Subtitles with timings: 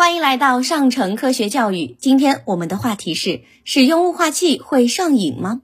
[0.00, 1.94] 欢迎来到上城科学教育。
[2.00, 5.60] 今天我们的话题是：使用雾化器会上瘾吗？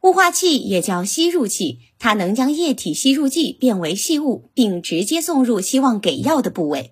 [0.00, 6.90] 雾化器也叫吸入器，它能将液体吸入剂变为细物，并直接送入希望给药的部位，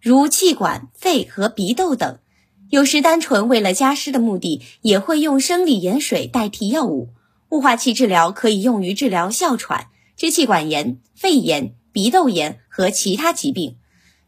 [0.00, 2.18] 如气管、肺和鼻窦等。
[2.70, 7.08] 有时单纯为了加湿的目的，也会用生理盐水代替药物。
[7.48, 13.74] 雾化器治疗可以用于治疗哮喘、支气管炎、肺炎、鼻窦炎和其他疾病。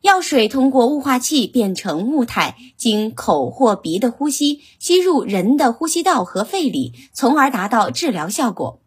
[0.02, 8.80] 药水通过雾化器变成雾态，经口或鼻的呼吸吸入人的呼吸道和肺里，从而达到治疗效果。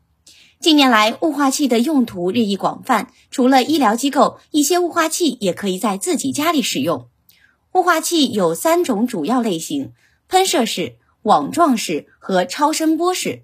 [0.62, 7.08] 近年来，雾化器的用途日益广泛，除了医疗机构，一些雾化器也可以在自己家里使用。
[7.73, 9.91] 雾化器有三种主要类型：
[10.28, 13.44] 喷射式、网状式和超声波式。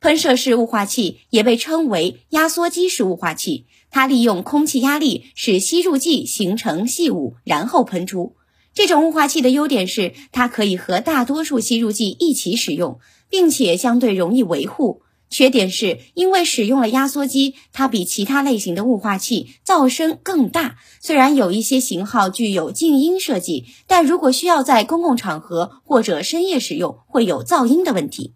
[0.00, 3.66] 喷射式雾化器也被称为压缩机式雾化器。
[3.90, 8.36] 它利用空气压力使吸入剂形成细雾，然后喷出。
[8.74, 15.02] 这种雾化器的优点是，它可以和大多数吸入剂一起使用，并且相对容易维护。
[15.30, 20.76] 缺点是因为使用了压缩机，它比其他类型的雾化器噪声更大。
[21.00, 28.34] 虽然有一些型号具有静音设计，但如果需要在公共场合或者深夜使用，会有噪音的问题。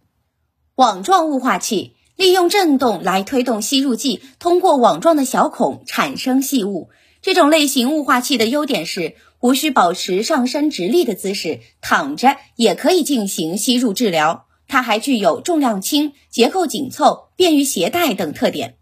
[0.74, 1.94] 网状雾化器。
[2.14, 6.90] 利用振动来推动吸入剂通过网状的小孔产生细雾。
[7.20, 14.44] 这种类型雾化器的优点是无需保持上身直立的姿势，躺着也可以进行吸入治疗。
[14.68, 18.76] 它还具有重量轻、结构紧凑、便于携带等特点。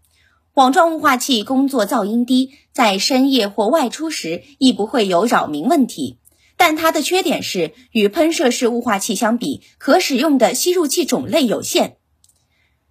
[0.53, 6.17] 网状雾化器工作噪音低，在深夜或外出时亦不会有扰民问题。
[6.61, 11.97] 但它的缺点是与喷射式雾化器相比，可使用的吸入器种类有限。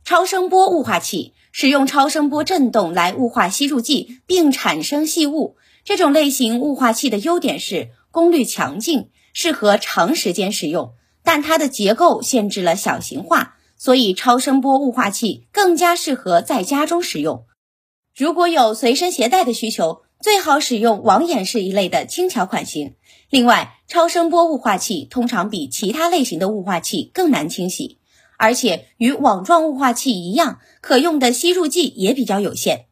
[0.02, 5.56] 超声波雾化器使用超声波振动来雾化吸入剂，并产生细雾。
[5.84, 17.44] 这种类型雾化器的优点是功率强劲，适合长时间使用，但它的结构限制了小型化，所以超声波雾化器更加适合在家中使用。
[18.16, 22.94] 如果有随身携带的需求，最好使用网眼式一类的轻巧款型。
[23.30, 27.98] 另外，超声波雾化器通常比其他类型的雾化器更难清洗。
[28.36, 32.86] 而且与网状雾化器一样，可用的吸入剂也比较有限。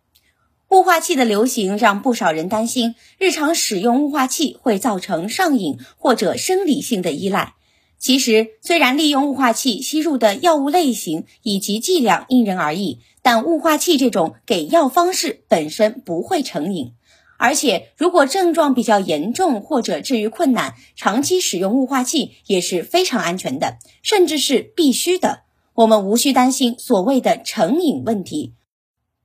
[0.69, 7.55] 雾化器的流行让不少人担心，日常使用雾化器会造成上瘾或者生理性的依赖。
[7.99, 16.94] 其实，虽然利用雾化器吸入的药物类型以及剂量因人而异，但雾化器这种给药方式本身不会成瘾。
[17.37, 25.41] 而且，如果症状比较严重或者治愈困难，长期使用雾化器也是非常安全的，甚至是必须的。
[25.75, 28.55] 我们无需担心所谓的成瘾问题。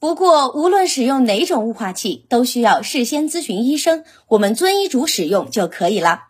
[0.02, 6.24] 不过，无论使用哪种雾化器，都需要事先咨询医生，我们遵医嘱使用就可以了。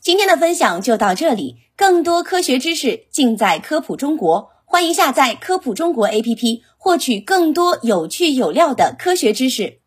[0.00, 9.78] 今天的分享就到这里，更多科学知识尽在科普中国，欢迎下载科普中国 APP，获取更多有趣有料的科学知识。